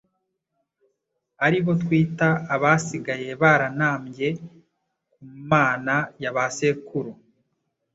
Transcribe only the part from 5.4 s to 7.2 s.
Mana ya ba sekuru